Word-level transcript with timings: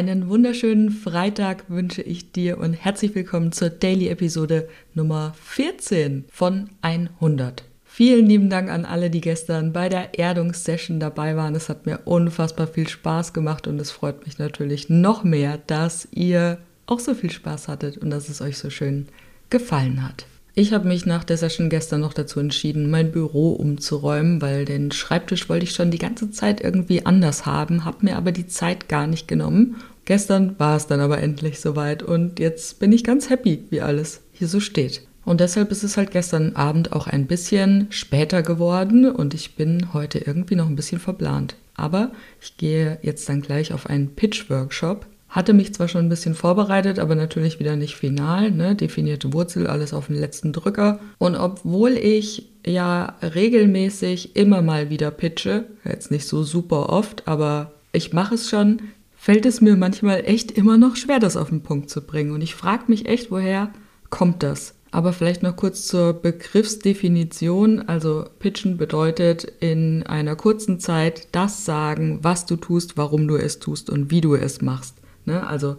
Einen 0.00 0.30
wunderschönen 0.30 0.90
Freitag 0.90 1.68
wünsche 1.68 2.00
ich 2.00 2.32
dir 2.32 2.56
und 2.56 2.72
herzlich 2.72 3.14
willkommen 3.14 3.52
zur 3.52 3.68
Daily-Episode 3.68 4.66
Nummer 4.94 5.34
14 5.42 6.24
von 6.32 6.70
100. 6.80 7.64
Vielen 7.84 8.24
lieben 8.24 8.48
Dank 8.48 8.70
an 8.70 8.86
alle, 8.86 9.10
die 9.10 9.20
gestern 9.20 9.74
bei 9.74 9.90
der 9.90 10.18
Erdungssession 10.18 11.00
dabei 11.00 11.36
waren. 11.36 11.54
Es 11.54 11.68
hat 11.68 11.84
mir 11.84 11.98
unfassbar 12.06 12.66
viel 12.66 12.88
Spaß 12.88 13.34
gemacht 13.34 13.66
und 13.66 13.78
es 13.78 13.90
freut 13.90 14.24
mich 14.24 14.38
natürlich 14.38 14.88
noch 14.88 15.22
mehr, 15.22 15.58
dass 15.66 16.08
ihr 16.12 16.56
auch 16.86 16.98
so 16.98 17.12
viel 17.12 17.30
Spaß 17.30 17.68
hattet 17.68 17.98
und 17.98 18.08
dass 18.08 18.30
es 18.30 18.40
euch 18.40 18.56
so 18.56 18.70
schön 18.70 19.06
gefallen 19.50 20.02
hat. 20.02 20.24
Ich 20.54 20.72
habe 20.72 20.88
mich 20.88 21.06
nach 21.06 21.22
der 21.22 21.36
Session 21.36 21.70
gestern 21.70 22.00
noch 22.00 22.12
dazu 22.12 22.40
entschieden, 22.40 22.90
mein 22.90 23.12
Büro 23.12 23.50
umzuräumen, 23.52 24.42
weil 24.42 24.64
den 24.64 24.90
Schreibtisch 24.90 25.48
wollte 25.48 25.64
ich 25.64 25.72
schon 25.72 25.90
die 25.90 25.98
ganze 25.98 26.30
Zeit 26.30 26.60
irgendwie 26.60 27.06
anders 27.06 27.46
haben, 27.46 27.84
habe 27.84 28.04
mir 28.04 28.16
aber 28.16 28.32
die 28.32 28.48
Zeit 28.48 28.88
gar 28.88 29.06
nicht 29.06 29.28
genommen. 29.28 29.76
Gestern 30.06 30.58
war 30.58 30.76
es 30.76 30.88
dann 30.88 31.00
aber 31.00 31.18
endlich 31.18 31.60
soweit 31.60 32.02
und 32.02 32.40
jetzt 32.40 32.80
bin 32.80 32.90
ich 32.90 33.04
ganz 33.04 33.30
happy, 33.30 33.64
wie 33.70 33.80
alles 33.80 34.22
hier 34.32 34.48
so 34.48 34.58
steht. 34.58 35.02
Und 35.24 35.40
deshalb 35.40 35.70
ist 35.70 35.84
es 35.84 35.96
halt 35.96 36.10
gestern 36.10 36.56
Abend 36.56 36.92
auch 36.92 37.06
ein 37.06 37.26
bisschen 37.26 37.86
später 37.90 38.42
geworden 38.42 39.08
und 39.08 39.34
ich 39.34 39.54
bin 39.54 39.92
heute 39.92 40.18
irgendwie 40.18 40.56
noch 40.56 40.66
ein 40.66 40.76
bisschen 40.76 40.98
verplant. 40.98 41.54
Aber 41.74 42.10
ich 42.40 42.56
gehe 42.56 42.98
jetzt 43.02 43.28
dann 43.28 43.40
gleich 43.40 43.72
auf 43.72 43.88
einen 43.88 44.14
Pitch-Workshop 44.14 45.06
hatte 45.30 45.52
mich 45.52 45.72
zwar 45.72 45.88
schon 45.88 46.06
ein 46.06 46.08
bisschen 46.08 46.34
vorbereitet, 46.34 46.98
aber 46.98 47.14
natürlich 47.14 47.60
wieder 47.60 47.76
nicht 47.76 47.94
final, 47.94 48.50
ne? 48.50 48.74
definierte 48.74 49.32
Wurzel, 49.32 49.68
alles 49.68 49.94
auf 49.94 50.08
den 50.08 50.16
letzten 50.16 50.52
Drücker. 50.52 50.98
Und 51.18 51.36
obwohl 51.36 51.92
ich 51.92 52.48
ja 52.66 53.14
regelmäßig 53.22 54.34
immer 54.34 54.60
mal 54.60 54.90
wieder 54.90 55.12
pitche, 55.12 55.66
jetzt 55.84 56.10
nicht 56.10 56.26
so 56.26 56.42
super 56.42 56.90
oft, 56.90 57.28
aber 57.28 57.70
ich 57.92 58.12
mache 58.12 58.34
es 58.34 58.50
schon, 58.50 58.82
fällt 59.16 59.46
es 59.46 59.60
mir 59.60 59.76
manchmal 59.76 60.24
echt 60.24 60.50
immer 60.50 60.76
noch 60.76 60.96
schwer, 60.96 61.20
das 61.20 61.36
auf 61.36 61.50
den 61.50 61.62
Punkt 61.62 61.90
zu 61.90 62.02
bringen. 62.02 62.32
Und 62.32 62.42
ich 62.42 62.56
frage 62.56 62.84
mich 62.88 63.06
echt, 63.06 63.30
woher 63.30 63.70
kommt 64.10 64.42
das? 64.42 64.74
Aber 64.92 65.12
vielleicht 65.12 65.44
noch 65.44 65.54
kurz 65.54 65.86
zur 65.86 66.12
Begriffsdefinition. 66.14 67.82
Also 67.86 68.24
pitchen 68.40 68.76
bedeutet 68.76 69.44
in 69.60 70.02
einer 70.02 70.34
kurzen 70.34 70.80
Zeit 70.80 71.28
das 71.30 71.64
sagen, 71.64 72.18
was 72.22 72.46
du 72.46 72.56
tust, 72.56 72.96
warum 72.96 73.28
du 73.28 73.36
es 73.36 73.60
tust 73.60 73.88
und 73.90 74.10
wie 74.10 74.20
du 74.20 74.34
es 74.34 74.60
machst. 74.60 74.99
Ne? 75.30 75.46
Also 75.46 75.76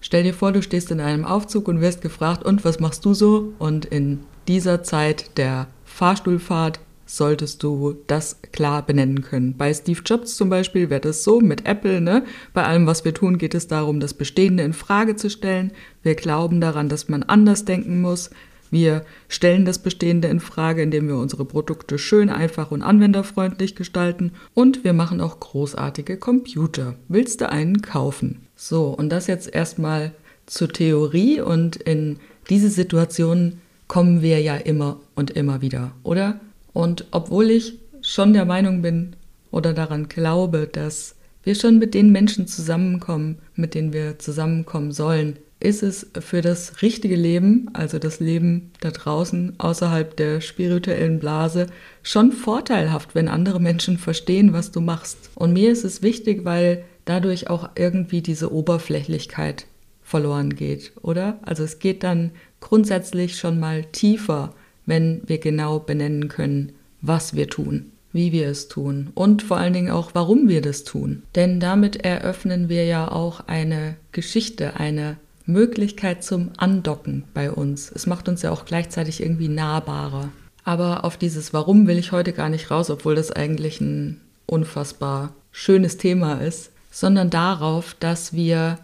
stell 0.00 0.22
dir 0.22 0.34
vor, 0.34 0.52
du 0.52 0.62
stehst 0.62 0.90
in 0.90 1.00
einem 1.00 1.24
Aufzug 1.24 1.68
und 1.68 1.80
wirst 1.80 2.00
gefragt, 2.00 2.44
und 2.44 2.64
was 2.64 2.80
machst 2.80 3.04
du 3.04 3.12
so? 3.12 3.52
Und 3.58 3.84
in 3.84 4.20
dieser 4.48 4.82
Zeit 4.82 5.36
der 5.36 5.66
Fahrstuhlfahrt 5.84 6.80
solltest 7.04 7.62
du 7.62 7.96
das 8.06 8.40
klar 8.52 8.84
benennen 8.84 9.22
können. 9.22 9.56
Bei 9.56 9.72
Steve 9.72 10.00
Jobs 10.04 10.36
zum 10.36 10.48
Beispiel 10.48 10.90
wäre 10.90 11.00
das 11.00 11.22
so 11.22 11.40
mit 11.40 11.66
Apple. 11.66 12.00
Ne? 12.00 12.24
Bei 12.52 12.64
allem, 12.64 12.86
was 12.86 13.04
wir 13.04 13.14
tun, 13.14 13.38
geht 13.38 13.54
es 13.54 13.68
darum, 13.68 14.00
das 14.00 14.14
Bestehende 14.14 14.64
in 14.64 14.72
Frage 14.72 15.14
zu 15.14 15.30
stellen. 15.30 15.72
Wir 16.02 16.14
glauben 16.14 16.60
daran, 16.60 16.88
dass 16.88 17.08
man 17.08 17.22
anders 17.22 17.64
denken 17.64 18.00
muss. 18.00 18.30
Wir 18.70 19.04
stellen 19.28 19.64
das 19.64 19.78
Bestehende 19.78 20.28
in 20.28 20.40
Frage, 20.40 20.82
indem 20.82 21.08
wir 21.08 21.16
unsere 21.16 21.44
Produkte 21.44 21.98
schön, 21.98 22.28
einfach 22.28 22.70
und 22.70 22.82
anwenderfreundlich 22.82 23.76
gestalten. 23.76 24.32
Und 24.54 24.84
wir 24.84 24.92
machen 24.92 25.20
auch 25.20 25.40
großartige 25.40 26.16
Computer. 26.16 26.94
Willst 27.08 27.40
du 27.40 27.48
einen 27.50 27.82
kaufen? 27.82 28.46
So, 28.56 28.86
und 28.86 29.10
das 29.10 29.26
jetzt 29.26 29.54
erstmal 29.54 30.12
zur 30.46 30.68
Theorie 30.68 31.40
und 31.40 31.76
in 31.76 32.18
diese 32.48 32.70
Situation 32.70 33.60
kommen 33.88 34.22
wir 34.22 34.40
ja 34.40 34.56
immer 34.56 35.00
und 35.14 35.30
immer 35.32 35.60
wieder, 35.60 35.92
oder? 36.02 36.40
Und 36.72 37.06
obwohl 37.10 37.50
ich 37.50 37.78
schon 38.02 38.32
der 38.32 38.44
Meinung 38.44 38.82
bin 38.82 39.16
oder 39.50 39.72
daran 39.72 40.08
glaube, 40.08 40.68
dass 40.70 41.16
wir 41.42 41.54
schon 41.54 41.78
mit 41.78 41.94
den 41.94 42.10
Menschen 42.10 42.46
zusammenkommen, 42.46 43.38
mit 43.54 43.74
denen 43.74 43.92
wir 43.92 44.18
zusammenkommen 44.18 44.92
sollen, 44.92 45.38
ist 45.58 45.82
es 45.82 46.06
für 46.20 46.42
das 46.42 46.82
richtige 46.82 47.16
Leben, 47.16 47.70
also 47.72 47.98
das 47.98 48.20
Leben 48.20 48.72
da 48.80 48.90
draußen 48.90 49.54
außerhalb 49.58 50.16
der 50.16 50.40
spirituellen 50.40 51.18
Blase, 51.18 51.68
schon 52.02 52.32
vorteilhaft, 52.32 53.14
wenn 53.14 53.28
andere 53.28 53.60
Menschen 53.60 53.98
verstehen, 53.98 54.52
was 54.52 54.70
du 54.70 54.80
machst. 54.80 55.30
Und 55.34 55.54
mir 55.54 55.70
ist 55.70 55.84
es 55.84 56.02
wichtig, 56.02 56.44
weil 56.44 56.84
dadurch 57.06 57.48
auch 57.48 57.70
irgendwie 57.74 58.20
diese 58.20 58.52
Oberflächlichkeit 58.52 59.66
verloren 60.02 60.54
geht, 60.54 60.92
oder? 61.02 61.38
Also 61.42 61.64
es 61.64 61.78
geht 61.78 62.04
dann 62.04 62.32
grundsätzlich 62.60 63.36
schon 63.36 63.58
mal 63.58 63.84
tiefer, 63.84 64.54
wenn 64.84 65.22
wir 65.26 65.38
genau 65.38 65.80
benennen 65.80 66.28
können, 66.28 66.72
was 67.00 67.34
wir 67.34 67.48
tun, 67.48 67.92
wie 68.12 68.30
wir 68.30 68.48
es 68.48 68.68
tun 68.68 69.10
und 69.14 69.42
vor 69.42 69.56
allen 69.56 69.72
Dingen 69.72 69.90
auch, 69.90 70.10
warum 70.14 70.48
wir 70.48 70.62
das 70.62 70.84
tun. 70.84 71.22
Denn 71.34 71.60
damit 71.60 71.96
eröffnen 71.96 72.68
wir 72.68 72.84
ja 72.84 73.10
auch 73.10 73.40
eine 73.48 73.96
Geschichte, 74.12 74.78
eine 74.78 75.16
Möglichkeit 75.46 76.24
zum 76.24 76.50
Andocken 76.56 77.24
bei 77.32 77.50
uns. 77.50 77.90
Es 77.90 78.06
macht 78.06 78.28
uns 78.28 78.42
ja 78.42 78.50
auch 78.50 78.64
gleichzeitig 78.64 79.22
irgendwie 79.22 79.48
nahbarer. 79.48 80.30
Aber 80.64 81.04
auf 81.04 81.16
dieses 81.16 81.52
Warum 81.52 81.86
will 81.86 81.98
ich 81.98 82.12
heute 82.12 82.32
gar 82.32 82.48
nicht 82.48 82.70
raus, 82.70 82.90
obwohl 82.90 83.14
das 83.14 83.30
eigentlich 83.30 83.80
ein 83.80 84.20
unfassbar 84.46 85.32
schönes 85.52 85.96
Thema 85.96 86.40
ist, 86.40 86.70
sondern 86.90 87.30
darauf, 87.30 87.94
dass 87.98 88.32
wir 88.32 88.78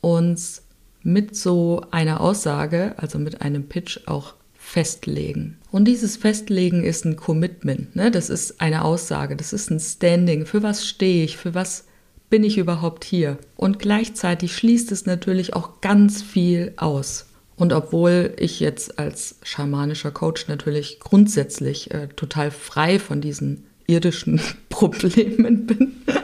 uns 0.00 0.62
mit 1.02 1.36
so 1.36 1.84
einer 1.90 2.20
Aussage, 2.20 2.94
also 2.96 3.18
mit 3.18 3.40
einem 3.40 3.68
Pitch 3.68 4.00
auch 4.06 4.34
festlegen. 4.58 5.56
Und 5.70 5.86
dieses 5.86 6.16
Festlegen 6.16 6.84
ist 6.84 7.04
ein 7.04 7.16
Commitment, 7.16 7.96
ne? 7.96 8.10
das 8.10 8.28
ist 8.28 8.60
eine 8.60 8.84
Aussage, 8.84 9.36
das 9.36 9.52
ist 9.52 9.70
ein 9.70 9.80
Standing. 9.80 10.44
Für 10.44 10.62
was 10.62 10.86
stehe 10.86 11.24
ich, 11.24 11.36
für 11.36 11.54
was 11.54 11.84
bin 12.30 12.44
ich 12.44 12.58
überhaupt 12.58 13.04
hier? 13.04 13.38
Und 13.56 13.78
gleichzeitig 13.78 14.54
schließt 14.56 14.92
es 14.92 15.06
natürlich 15.06 15.54
auch 15.54 15.80
ganz 15.80 16.22
viel 16.22 16.72
aus. 16.76 17.26
Und 17.56 17.72
obwohl 17.72 18.34
ich 18.38 18.60
jetzt 18.60 18.98
als 18.98 19.36
schamanischer 19.42 20.12
Coach 20.12 20.46
natürlich 20.46 21.00
grundsätzlich 21.00 21.90
äh, 21.92 22.08
total 22.08 22.50
frei 22.50 22.98
von 22.98 23.20
diesen 23.20 23.64
irdischen 23.86 24.40
Problemen 24.68 25.66
bin. 25.66 25.96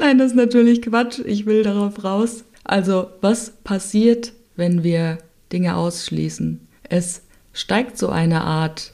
Nein, 0.00 0.18
das 0.18 0.32
ist 0.32 0.36
natürlich 0.36 0.82
Quatsch. 0.82 1.20
Ich 1.24 1.46
will 1.46 1.62
darauf 1.62 2.02
raus. 2.02 2.44
Also, 2.64 3.10
was 3.20 3.50
passiert, 3.62 4.32
wenn 4.56 4.82
wir 4.82 5.18
Dinge 5.52 5.76
ausschließen? 5.76 6.66
Es 6.82 7.22
steigt 7.52 7.98
so 7.98 8.08
eine 8.08 8.42
Art 8.42 8.92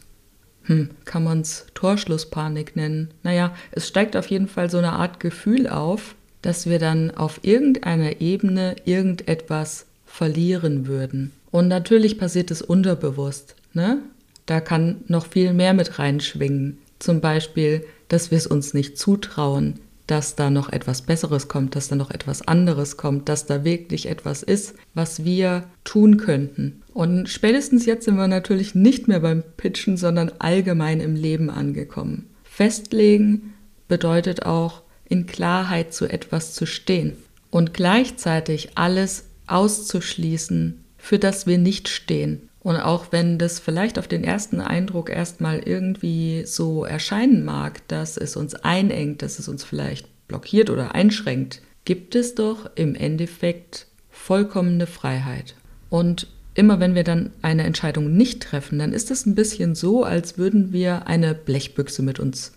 hm, 0.65 0.91
kann 1.05 1.25
man 1.25 1.41
es 1.41 1.67
Torschlusspanik 1.75 2.77
nennen? 2.77 3.11
Naja, 3.23 3.55
es 3.73 3.89
steigt 3.89 4.17
auf 4.17 4.27
jeden 4.27 4.49
Fall 4.49 4.71
so 4.71 4.79
eine 4.79 4.93
Art 4.93 5.21
Gefühl 5.21 5.69
auf, 5.69 6.15
dass 6.43 6.69
wir 6.69 6.79
dann 6.79 7.11
auf 7.11 7.41
irgendeiner 7.43 8.21
Ebene 8.21 8.77
irgendetwas 8.85 9.87
verlieren 10.07 10.87
würden. 10.87 11.33
Und 11.51 11.69
natürlich 11.69 12.19
passiert 12.19 12.51
es 12.51 12.63
unterbewusst. 12.63 13.55
Ne? 13.73 13.99
Da 14.47 14.61
kann 14.61 15.03
noch 15.07 15.27
viel 15.27 15.53
mehr 15.53 15.75
mit 15.75 15.99
reinschwingen. 15.99 16.79
Zum 16.99 17.21
Beispiel, 17.21 17.85
dass 18.09 18.31
wir 18.31 18.39
es 18.39 18.47
uns 18.47 18.75
nicht 18.75 18.99
zutrauen, 18.99 19.81
dass 20.07 20.37
da 20.37 20.51
noch 20.51 20.71
etwas 20.71 21.03
Besseres 21.03 21.49
kommt, 21.49 21.77
dass 21.77 21.89
da 21.89 21.97
noch 21.97 22.11
etwas 22.11 22.47
anderes 22.47 22.97
kommt, 22.97 23.29
dass 23.29 23.47
da 23.47 23.65
wirklich 23.65 24.07
etwas 24.07 24.43
ist, 24.43 24.75
was 24.93 25.25
wir 25.25 25.65
tun 25.85 26.19
könnten. 26.19 26.83
Und 26.93 27.29
spätestens 27.29 27.87
jetzt 27.87 28.05
sind 28.05 28.17
wir 28.17 28.29
natürlich 28.29 28.75
nicht 28.75 29.09
mehr 29.09 29.21
beim 29.21 29.43
Pitchen, 29.57 29.97
sondern 29.97 30.33
allgemein 30.39 31.01
im 31.01 31.17
Leben 31.17 31.51
angekommen. 31.51 32.29
Festlegen 32.45 33.55
bedeutet 33.89 34.45
auch, 34.45 34.83
in 35.07 35.27
Klarheit 35.27 35.93
zu 35.93 36.07
etwas 36.07 36.55
zu 36.55 36.67
stehen 36.67 37.15
und 37.51 37.75
gleichzeitig 37.75 38.71
alles 38.77 39.25
auszuschließen, 39.47 40.85
für 40.97 41.19
das 41.19 41.47
wir 41.47 41.59
nicht 41.59 41.89
stehen. 41.89 42.49
Und 42.65 42.77
auch 42.77 43.13
wenn 43.13 43.39
das 43.39 43.61
vielleicht 43.61 43.99
auf 43.99 44.09
den 44.09 44.25
ersten 44.25 44.61
Eindruck 44.63 45.11
erstmal 45.11 45.59
irgendwie 45.59 46.45
so 46.47 46.87
erscheinen 46.87 47.45
mag, 47.45 47.87
dass 47.89 48.17
es 48.17 48.37
uns 48.37 48.55
einengt, 48.55 49.21
dass 49.21 49.39
es 49.39 49.49
uns 49.49 49.63
vielleicht 49.63 50.09
blockiert 50.29 50.71
oder 50.71 50.95
einschränkt, 50.95 51.61
gibt 51.85 52.15
es 52.15 52.35
doch 52.35 52.71
im 52.75 52.95
Endeffekt 52.95 53.87
vollkommene 54.09 54.87
Freiheit. 54.87 55.57
Und 55.91 56.27
immer 56.55 56.81
wenn 56.81 56.95
wir 56.95 57.05
dann 57.05 57.33
eine 57.43 57.65
Entscheidung 57.65 58.17
nicht 58.17 58.43
treffen, 58.43 58.79
dann 58.79 58.95
ist 58.95 59.11
es 59.11 59.27
ein 59.27 59.35
bisschen 59.35 59.75
so, 59.75 60.03
als 60.03 60.39
würden 60.39 60.73
wir 60.73 61.07
eine 61.07 61.35
Blechbüchse 61.35 62.03
mit 62.03 62.19
uns 62.19 62.53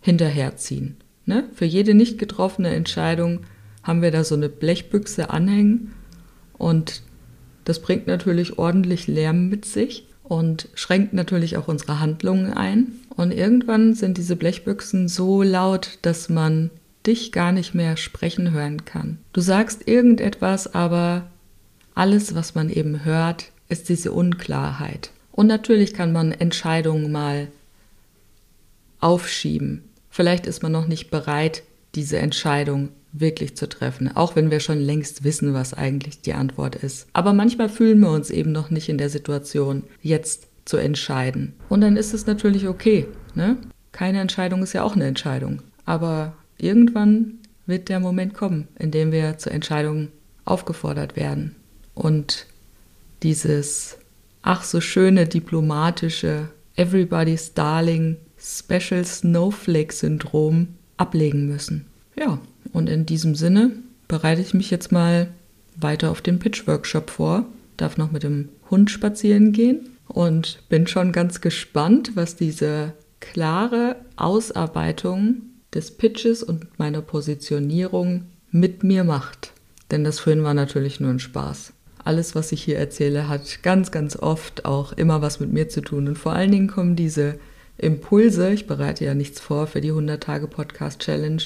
hinterherziehen. 0.00 0.96
Ne? 1.26 1.44
Für 1.54 1.66
jede 1.66 1.92
nicht 1.92 2.16
getroffene 2.16 2.74
Entscheidung 2.74 3.40
haben 3.82 4.00
wir 4.00 4.10
da 4.10 4.24
so 4.24 4.36
eine 4.36 4.48
Blechbüchse 4.48 5.28
anhängen 5.28 5.92
und 6.54 7.02
das 7.64 7.80
bringt 7.80 8.06
natürlich 8.06 8.58
ordentlich 8.58 9.06
Lärm 9.06 9.48
mit 9.48 9.64
sich 9.64 10.06
und 10.22 10.68
schränkt 10.74 11.12
natürlich 11.12 11.56
auch 11.56 11.68
unsere 11.68 12.00
Handlungen 12.00 12.52
ein. 12.52 12.92
Und 13.10 13.30
irgendwann 13.32 13.94
sind 13.94 14.18
diese 14.18 14.36
Blechbüchsen 14.36 15.08
so 15.08 15.42
laut, 15.42 15.98
dass 16.02 16.28
man 16.28 16.70
dich 17.06 17.32
gar 17.32 17.52
nicht 17.52 17.74
mehr 17.74 17.96
sprechen 17.96 18.50
hören 18.52 18.84
kann. 18.84 19.18
Du 19.32 19.40
sagst 19.40 19.86
irgendetwas, 19.86 20.74
aber 20.74 21.26
alles, 21.94 22.34
was 22.34 22.54
man 22.54 22.70
eben 22.70 23.04
hört, 23.04 23.50
ist 23.68 23.88
diese 23.88 24.12
Unklarheit. 24.12 25.10
Und 25.32 25.46
natürlich 25.46 25.94
kann 25.94 26.12
man 26.12 26.32
Entscheidungen 26.32 27.12
mal 27.12 27.48
aufschieben. 29.00 29.84
Vielleicht 30.10 30.46
ist 30.46 30.62
man 30.62 30.72
noch 30.72 30.86
nicht 30.86 31.10
bereit, 31.10 31.62
diese 31.94 32.18
Entscheidung 32.18 32.90
wirklich 33.12 33.56
zu 33.56 33.68
treffen, 33.68 34.14
auch 34.14 34.34
wenn 34.34 34.50
wir 34.50 34.60
schon 34.60 34.80
längst 34.80 35.22
wissen, 35.22 35.54
was 35.54 35.72
eigentlich 35.72 36.20
die 36.20 36.34
Antwort 36.34 36.74
ist. 36.74 37.06
Aber 37.12 37.32
manchmal 37.32 37.68
fühlen 37.68 38.00
wir 38.00 38.10
uns 38.10 38.30
eben 38.30 38.52
noch 38.52 38.70
nicht 38.70 38.88
in 38.88 38.98
der 38.98 39.08
Situation, 39.08 39.84
jetzt 40.02 40.48
zu 40.64 40.76
entscheiden. 40.76 41.54
Und 41.68 41.80
dann 41.80 41.96
ist 41.96 42.12
es 42.12 42.26
natürlich 42.26 42.66
okay. 42.66 43.06
Ne? 43.34 43.56
Keine 43.92 44.20
Entscheidung 44.20 44.62
ist 44.62 44.72
ja 44.72 44.82
auch 44.82 44.96
eine 44.96 45.06
Entscheidung. 45.06 45.62
Aber 45.84 46.34
irgendwann 46.58 47.38
wird 47.66 47.88
der 47.88 48.00
Moment 48.00 48.34
kommen, 48.34 48.68
in 48.78 48.90
dem 48.90 49.12
wir 49.12 49.38
zur 49.38 49.52
Entscheidung 49.52 50.08
aufgefordert 50.44 51.16
werden. 51.16 51.54
Und 51.94 52.46
dieses 53.22 53.98
ach 54.42 54.64
so 54.64 54.80
schöne 54.80 55.26
diplomatische 55.26 56.48
Everybody's 56.76 57.54
Darling 57.54 58.16
Special 58.36 59.04
Snowflake 59.04 59.92
Syndrom 59.92 60.68
ablegen 60.96 61.46
müssen. 61.46 61.86
Ja, 62.16 62.38
und 62.72 62.88
in 62.88 63.06
diesem 63.06 63.34
Sinne 63.34 63.72
bereite 64.08 64.40
ich 64.40 64.54
mich 64.54 64.70
jetzt 64.70 64.92
mal 64.92 65.28
weiter 65.76 66.10
auf 66.10 66.20
den 66.20 66.38
Pitch-Workshop 66.38 67.10
vor, 67.10 67.46
darf 67.76 67.96
noch 67.96 68.12
mit 68.12 68.22
dem 68.22 68.48
Hund 68.70 68.90
spazieren 68.90 69.52
gehen 69.52 69.88
und 70.08 70.60
bin 70.68 70.86
schon 70.86 71.12
ganz 71.12 71.40
gespannt, 71.40 72.12
was 72.14 72.36
diese 72.36 72.92
klare 73.20 73.96
Ausarbeitung 74.16 75.42
des 75.72 75.90
Pitches 75.90 76.42
und 76.42 76.78
meiner 76.78 77.00
Positionierung 77.00 78.26
mit 78.50 78.84
mir 78.84 79.02
macht. 79.04 79.52
Denn 79.90 80.04
das 80.04 80.20
vorhin 80.20 80.44
war 80.44 80.54
natürlich 80.54 81.00
nur 81.00 81.10
ein 81.10 81.18
Spaß. 81.18 81.72
Alles, 82.04 82.34
was 82.34 82.52
ich 82.52 82.62
hier 82.62 82.78
erzähle, 82.78 83.28
hat 83.28 83.62
ganz, 83.62 83.90
ganz 83.90 84.16
oft 84.16 84.64
auch 84.64 84.92
immer 84.92 85.22
was 85.22 85.40
mit 85.40 85.52
mir 85.52 85.68
zu 85.68 85.80
tun. 85.80 86.06
Und 86.06 86.18
vor 86.18 86.34
allen 86.34 86.52
Dingen 86.52 86.68
kommen 86.68 86.96
diese 86.96 87.38
Impulse, 87.78 88.52
ich 88.52 88.66
bereite 88.66 89.04
ja 89.04 89.14
nichts 89.14 89.40
vor 89.40 89.66
für 89.66 89.80
die 89.80 89.92
100-Tage-Podcast-Challenge, 89.92 91.42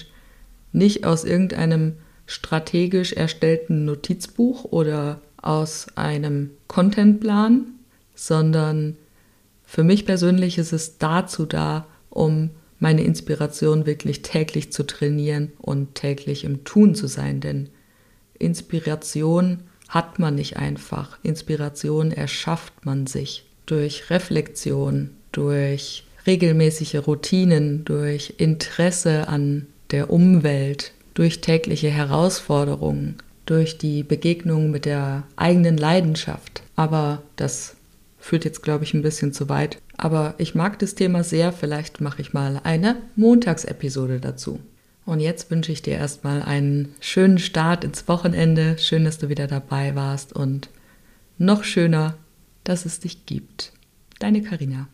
nicht 0.72 1.04
aus 1.04 1.24
irgendeinem 1.24 1.94
strategisch 2.26 3.14
erstellten 3.14 3.86
Notizbuch 3.86 4.64
oder 4.64 5.20
aus 5.40 5.86
einem 5.94 6.50
Contentplan, 6.66 7.66
sondern 8.14 8.96
für 9.64 9.84
mich 9.84 10.04
persönlich 10.04 10.58
ist 10.58 10.72
es 10.72 10.98
dazu 10.98 11.46
da, 11.46 11.86
um 12.10 12.50
meine 12.78 13.02
Inspiration 13.02 13.86
wirklich 13.86 14.22
täglich 14.22 14.72
zu 14.72 14.84
trainieren 14.84 15.52
und 15.58 15.94
täglich 15.94 16.44
im 16.44 16.64
Tun 16.64 16.94
zu 16.94 17.06
sein. 17.06 17.40
Denn 17.40 17.70
Inspiration 18.38 19.60
hat 19.88 20.18
man 20.18 20.34
nicht 20.34 20.56
einfach. 20.56 21.18
Inspiration 21.22 22.12
erschafft 22.12 22.84
man 22.84 23.06
sich 23.06 23.46
durch 23.66 24.10
Reflexion, 24.10 25.10
durch 25.32 26.04
regelmäßige 26.26 27.06
Routinen, 27.06 27.84
durch 27.84 28.34
Interesse 28.38 29.28
an 29.28 29.66
der 29.90 30.10
Umwelt, 30.10 30.92
durch 31.14 31.40
tägliche 31.40 31.88
Herausforderungen, 31.88 33.16
durch 33.46 33.78
die 33.78 34.02
Begegnung 34.02 34.70
mit 34.70 34.84
der 34.84 35.24
eigenen 35.36 35.76
Leidenschaft. 35.76 36.62
Aber 36.76 37.22
das 37.36 37.76
führt 38.18 38.44
jetzt, 38.44 38.62
glaube 38.62 38.84
ich, 38.84 38.94
ein 38.94 39.02
bisschen 39.02 39.32
zu 39.32 39.48
weit. 39.48 39.78
Aber 39.96 40.34
ich 40.38 40.54
mag 40.54 40.78
das 40.78 40.94
Thema 40.94 41.24
sehr. 41.24 41.52
Vielleicht 41.52 42.00
mache 42.00 42.20
ich 42.20 42.32
mal 42.32 42.60
eine 42.62 42.96
Montagsepisode 43.16 44.20
dazu. 44.20 44.60
Und 45.06 45.20
jetzt 45.20 45.50
wünsche 45.50 45.72
ich 45.72 45.80
dir 45.80 45.94
erstmal 45.94 46.42
einen 46.42 46.94
schönen 47.00 47.38
Start 47.38 47.82
ins 47.82 48.06
Wochenende. 48.08 48.76
Schön, 48.78 49.04
dass 49.04 49.16
du 49.18 49.30
wieder 49.30 49.46
dabei 49.46 49.94
warst 49.94 50.34
und 50.34 50.68
noch 51.38 51.64
schöner, 51.64 52.18
dass 52.64 52.84
es 52.84 53.00
dich 53.00 53.24
gibt. 53.24 53.72
Deine 54.18 54.42
Karina. 54.42 54.88